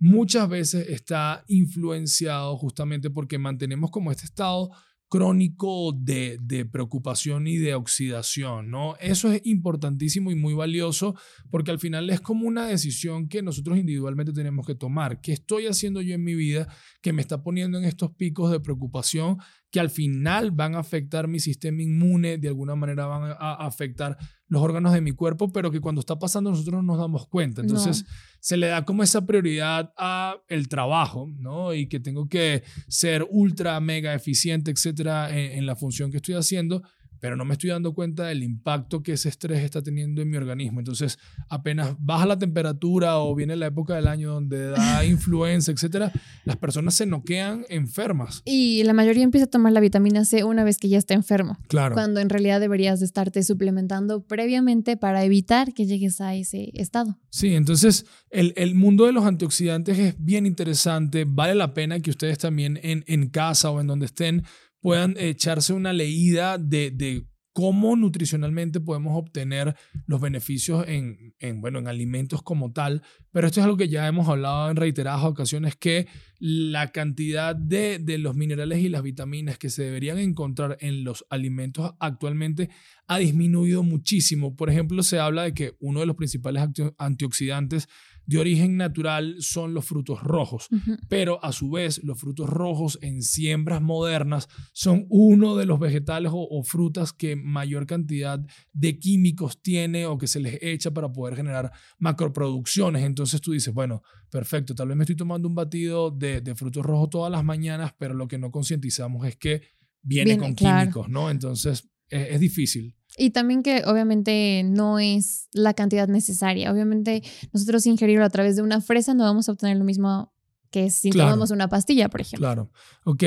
[0.00, 4.70] muchas veces está influenciado justamente porque mantenemos como este estado
[5.10, 8.94] crónico de, de, preocupación y de oxidación, ¿no?
[9.00, 11.16] Eso es importantísimo y muy valioso
[11.50, 15.20] porque al final es como una decisión que nosotros individualmente tenemos que tomar.
[15.20, 16.68] ¿Qué estoy haciendo yo en mi vida
[17.02, 19.38] que me está poniendo en estos picos de preocupación
[19.72, 24.16] que al final van a afectar mi sistema inmune, de alguna manera van a afectar
[24.50, 27.62] los órganos de mi cuerpo, pero que cuando está pasando nosotros no nos damos cuenta.
[27.62, 28.04] Entonces
[28.40, 31.72] se le da como esa prioridad a el trabajo, ¿no?
[31.72, 36.82] Y que tengo que ser ultra, mega eficiente, etcétera, en, la función que estoy haciendo,
[37.20, 40.36] pero no me estoy dando cuenta del impacto que ese estrés está teniendo en mi
[40.36, 40.80] organismo.
[40.80, 46.12] Entonces, apenas baja la temperatura o viene la época del año donde da influenza, etcétera,
[46.44, 48.42] las personas se noquean enfermas.
[48.44, 51.58] Y la mayoría empieza a tomar la vitamina C una vez que ya está enfermo.
[51.68, 51.94] Claro.
[51.94, 57.18] Cuando en realidad deberías de estarte suplementando previamente para evitar que llegues a ese estado.
[57.28, 61.24] Sí, entonces el, el mundo de los antioxidantes es bien interesante.
[61.26, 64.44] Vale la pena que ustedes también en, en casa o en donde estén
[64.80, 71.78] puedan echarse una leída de, de cómo nutricionalmente podemos obtener los beneficios en, en, bueno,
[71.78, 73.02] en alimentos como tal.
[73.32, 77.98] Pero esto es algo que ya hemos hablado en reiteradas ocasiones, que la cantidad de,
[77.98, 82.70] de los minerales y las vitaminas que se deberían encontrar en los alimentos actualmente
[83.06, 84.56] ha disminuido muchísimo.
[84.56, 86.62] Por ejemplo, se habla de que uno de los principales
[86.96, 87.88] antioxidantes
[88.30, 90.68] de origen natural son los frutos rojos,
[91.08, 96.30] pero a su vez los frutos rojos en siembras modernas son uno de los vegetales
[96.32, 98.38] o, frutas que mayor cantidad
[98.72, 103.02] de químicos tiene o que se les echa para poder generar macroproducciones.
[103.02, 107.10] Entonces tú dices, bueno, perfecto, tal vez me estoy tomando un batido de, frutos rojos
[107.10, 109.62] todas las mañanas, pero lo que no concientizamos es que
[110.02, 111.30] viene, con químicos, ¿no?
[111.30, 112.96] Entonces es difícil.
[113.16, 116.72] Y también que obviamente no es la cantidad necesaria.
[116.72, 120.32] Obviamente nosotros ingerirlo a través de una fresa no vamos a obtener lo mismo
[120.70, 122.46] que si tomamos una pastilla, por ejemplo.
[122.46, 122.70] Claro.
[123.04, 123.24] Ok.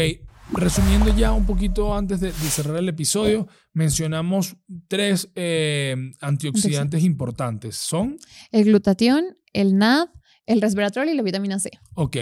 [0.51, 4.56] Resumiendo ya un poquito antes de, cerrar el episodio, mencionamos
[4.88, 7.75] tres eh, antioxidantes importantes.
[7.75, 8.17] Son
[8.51, 10.10] el glutatión, el NAD,
[10.45, 11.71] el resveratrol y la vitamina C.
[11.95, 12.17] Ok.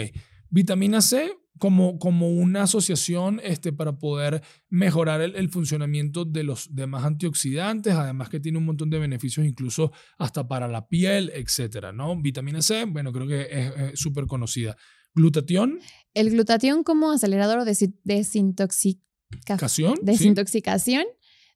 [0.48, 7.04] Vitamina C, como, como una asociación este, para poder mejorar el, funcionamiento de los demás
[7.04, 12.20] antioxidantes, además que tiene un montón de beneficios incluso hasta para la piel, etcétera, ¿no?
[12.20, 14.76] Vitamina C, bueno, creo que es súper conocida.
[15.14, 15.78] Glutatión.
[16.14, 19.94] El glutatión como acelerador de desintoxicación.
[20.02, 21.04] Desintoxicación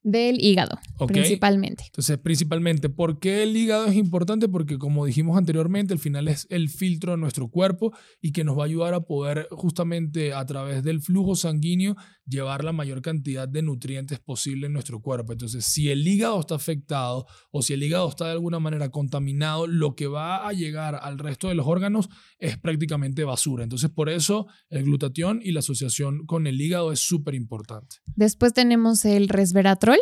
[0.06, 1.82] del hígado, principalmente.
[1.86, 4.48] Entonces, principalmente, ¿por qué el hígado es importante?
[4.48, 7.92] Porque como dijimos anteriormente, al final es el filtro de nuestro cuerpo
[8.22, 12.62] y que nos va a ayudar a poder justamente a través del flujo sanguíneo llevar
[12.62, 15.32] la mayor cantidad de nutrientes posible en nuestro cuerpo.
[15.32, 19.66] Entonces, si el hígado está afectado o si el hígado está de alguna manera contaminado,
[19.66, 23.64] lo que va a llegar al resto de los órganos es prácticamente basura.
[23.64, 27.96] Entonces, por eso el glutatión y la asociación con el hígado es súper importante.
[28.14, 29.95] Después tenemos el resveratrol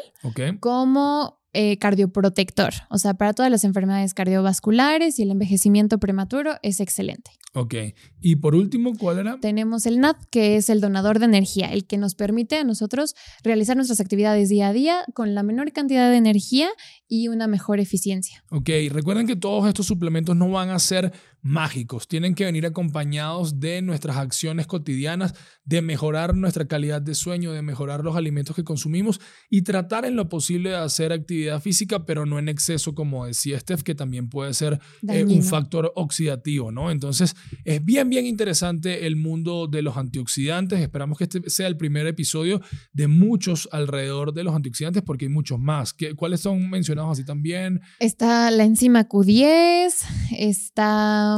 [0.60, 2.72] como eh, cardioprotector.
[2.90, 7.30] O sea, para todas las enfermedades cardiovasculares y el envejecimiento prematuro es excelente.
[7.54, 7.74] Ok.
[8.20, 9.38] Y por último, ¿cuál era?
[9.38, 13.14] Tenemos el NAT, que es el donador de energía, el que nos permite a nosotros
[13.44, 16.70] realizar nuestras actividades día a día con la menor cantidad de energía
[17.06, 18.42] y una mejor eficiencia.
[18.50, 18.70] Ok.
[18.90, 21.12] Recuerden que todos estos suplementos no van a ser
[21.44, 27.52] mágicos, tienen que venir acompañados de nuestras acciones cotidianas, de mejorar nuestra calidad de sueño,
[27.52, 32.06] de mejorar los alimentos que consumimos y tratar en lo posible de hacer actividad física,
[32.06, 36.72] pero no en exceso, como decía Steph, que también puede ser eh, un factor oxidativo,
[36.72, 36.90] ¿no?
[36.90, 40.80] Entonces, es bien, bien interesante el mundo de los antioxidantes.
[40.80, 42.62] Esperamos que este sea el primer episodio
[42.94, 45.94] de muchos alrededor de los antioxidantes, porque hay muchos más.
[46.16, 47.82] ¿Cuáles son mencionados así también?
[48.00, 49.92] Está la enzima Q10,
[50.38, 51.33] está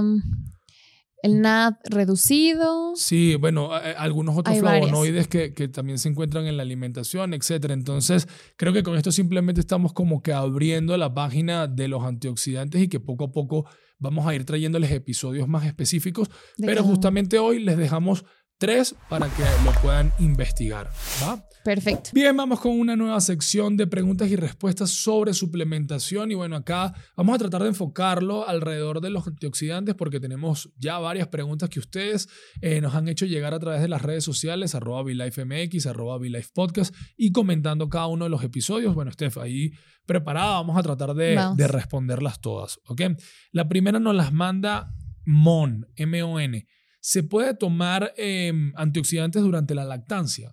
[1.23, 2.95] el NAD reducido.
[2.95, 7.71] Sí, bueno, algunos otros flavonoides que, que, también se encuentran en la alimentación, etc.
[7.71, 12.81] Entonces, creo que con esto simplemente estamos como que abriendo la página de los antioxidantes
[12.83, 13.67] y que poco a poco
[13.99, 16.31] vamos a ir trayéndoles episodios más específicos.
[16.59, 18.25] pero justamente hoy les dejamos
[18.59, 20.91] tres para que lo puedan investigar.
[21.23, 21.43] ¿va?
[21.65, 22.11] Perfecto.
[22.13, 26.31] Bien, vamos con una nueva sección de preguntas y respuestas sobre suplementación.
[26.31, 30.99] Y bueno, acá vamos a tratar de enfocarlo alrededor de los antioxidantes porque tenemos ya
[30.99, 32.29] varias preguntas que ustedes
[32.61, 36.19] eh, nos han hecho llegar a través de las redes sociales, arroba VLifeMX, arroba
[36.55, 38.95] Podcast y comentando cada uno de los episodios.
[38.95, 39.73] Bueno, Steph, ahí
[40.07, 42.79] preparada, vamos a tratar de, de responderlas todas.
[42.87, 43.03] ¿ok?
[43.51, 46.67] La primera nos las manda Mon, M-O-N.
[47.07, 50.53] ¿Se puede tomar em, antioxidantes durante la lactancia?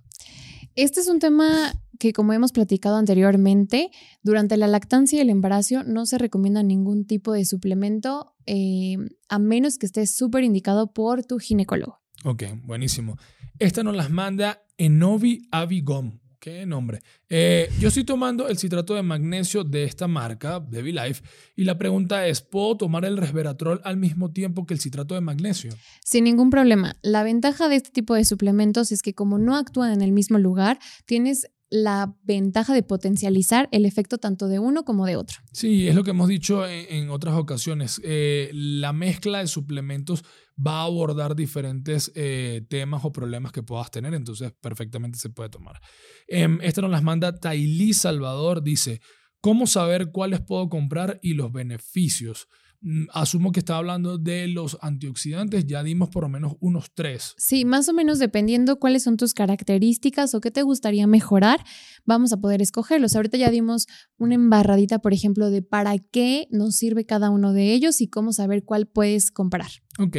[0.75, 3.89] Este es un tema que, como hemos platicado anteriormente,
[4.21, 9.39] durante la lactancia y el embarazo no se recomienda ningún tipo de suplemento em, a
[9.39, 12.03] menos que esté súper indicado por tu ginecólogo.
[12.23, 13.17] Ok, buenísimo.
[13.57, 16.19] Esta nos las manda Enovi Avigom.
[16.43, 16.99] Qué nombre.
[17.29, 21.23] Eh, yo estoy tomando el citrato de magnesio de esta marca, Baby Life,
[21.55, 25.21] y la pregunta es, ¿puedo tomar el resveratrol al mismo tiempo que el citrato de
[25.21, 25.71] magnesio?
[26.03, 26.97] Sin ningún problema.
[27.01, 30.37] La ventaja de este tipo de suplementos es que como no actúan en el mismo
[30.37, 35.39] lugar, tienes la ventaja de potencializar el efecto tanto de uno como de otro.
[35.53, 37.99] Sí, es lo que hemos dicho en, otras ocasiones.
[38.03, 40.23] Eh, la mezcla de suplementos
[40.55, 45.49] va a abordar diferentes eh, temas o problemas que puedas tener, entonces perfectamente se puede
[45.49, 45.81] tomar.
[46.27, 49.01] Eh, esta nos las manda Tailí Salvador, dice,
[49.41, 52.49] ¿cómo saber cuáles puedo comprar y los beneficios?
[52.85, 57.33] Mm, asumo que está hablando de los antioxidantes, ya dimos por lo menos unos tres.
[57.37, 61.63] Sí, más o menos dependiendo cuáles son tus características o qué te gustaría mejorar,
[62.03, 63.15] vamos a poder escogerlos.
[63.15, 63.87] Ahorita ya dimos
[64.17, 68.33] una embarradita, por ejemplo, de para qué nos sirve cada uno de ellos y cómo
[68.33, 69.69] saber cuál puedes comprar.
[69.97, 70.17] Ok.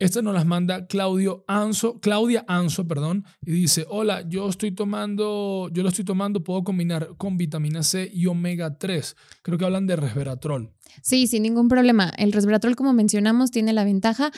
[0.00, 5.68] Esta nos las manda Claudio Anso, Claudia Anso, perdón, y dice, hola, yo estoy tomando,
[5.74, 9.14] yo lo estoy tomando, puedo combinar con vitamina C y omega 3.
[9.42, 10.72] Creo que hablan de resveratrol.
[11.02, 12.10] Sí, sin ningún problema.
[12.16, 14.32] El resveratrol, como mencionamos, tiene la ventaja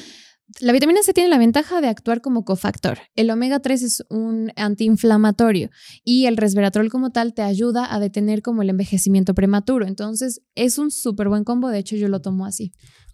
[0.61, 2.99] la vitamina C tiene la ventaja de actuar como cofactor.
[3.15, 5.71] El omega 3 es un antiinflamatorio
[6.05, 9.87] y el resveratrol como tal te ayuda a detener como el envejecimiento prematuro.
[9.87, 12.73] Entonces es un súper buen combo, de hecho yo lo tomo así.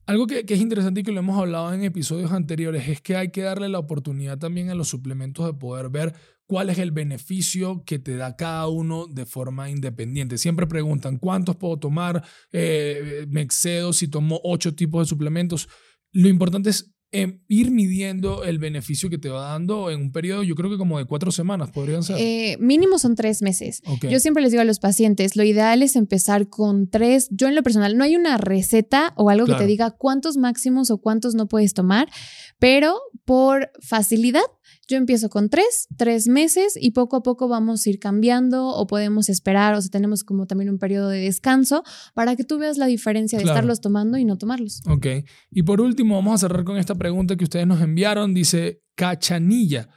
[0.09, 3.31] Algo que, es interesante y que lo hemos hablado en episodios anteriores es que hay
[3.31, 6.15] que darle la oportunidad también a los suplementos de poder ver
[6.47, 10.39] cuál es el beneficio que te da cada uno de forma independiente.
[10.39, 12.25] Siempre preguntan, ¿cuántos puedo tomar?
[12.53, 15.69] Eh, ¿Me excedo si tomo ocho tipos de suplementos?
[16.13, 20.43] Lo importante es Em, ir midiendo el beneficio que te va dando en un periodo,
[20.43, 22.17] yo creo que como de cuatro semanas podrían ser.
[22.19, 23.81] Eh, mínimo son tres meses.
[24.03, 27.29] Yo siempre les digo a los pacientes, lo ideal es empezar con tres.
[27.31, 30.91] Yo en lo personal, no hay una receta o algo que te diga cuántos máximos
[30.91, 32.11] o cuántos no puedes tomar,
[32.59, 32.95] pero
[33.25, 34.43] por facilidad
[34.89, 38.87] yo empiezo con tres, tres meses y poco a poco vamos a ir cambiando o
[38.87, 41.85] podemos esperar, o sea, tenemos como también un periodo de descanso
[42.15, 44.81] para que tú veas la diferencia de estarlos tomando y no tomarlos.
[44.89, 45.07] Ok.
[45.51, 48.35] Y por último, vamos a cerrar con esta pregunta que ustedes nos enviaron.
[48.35, 49.89] Dice, Cachanilla.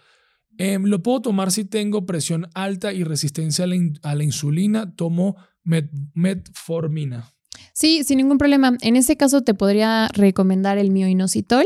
[0.58, 4.96] Em, ¿Lo puedo tomar si tengo presión alta y resistencia a la, insulina?
[4.96, 7.34] Tomo metformina.
[7.74, 8.78] Sí, sin ningún problema.
[8.82, 11.66] En ese caso te podría recomendar el mioinositol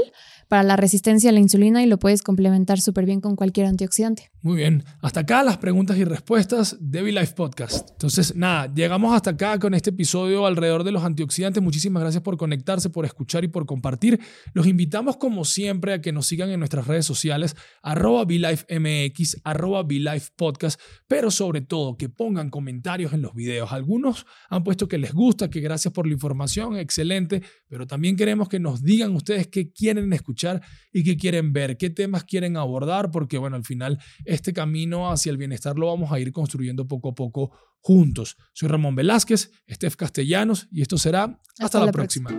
[0.56, 4.32] para la resistencia a la insulina y lo puedes complementar súper bien con cualquier antioxidante.
[4.42, 7.90] Muy bien, hasta acá las preguntas y respuestas de V-Life Podcast.
[7.92, 11.62] Entonces, nada, llegamos hasta acá con este episodio alrededor de los antioxidantes.
[11.62, 14.18] Muchísimas gracias por conectarse, por escuchar y por compartir.
[14.54, 19.84] Los invitamos como siempre a que nos sigan en nuestras redes sociales, arroba VLifeMX, arroba
[19.84, 23.74] VLife Podcast, pero sobre todo que pongan comentarios en los videos.
[23.74, 28.48] Algunos han puesto que les gusta, que gracias por la información, excelente, pero también queremos
[28.48, 30.45] que nos digan ustedes qué quieren escuchar
[30.92, 35.32] y qué quieren ver, qué temas quieren abordar, porque bueno, al final este camino hacia
[35.32, 38.38] el bienestar lo vamos a ir construyendo poco a poco juntos.
[38.54, 42.32] Soy Ramón Velázquez, Steph Castellanos y esto será hasta, la, próxima.